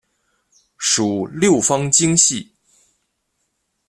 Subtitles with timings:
[0.79, 2.53] 属六方晶系。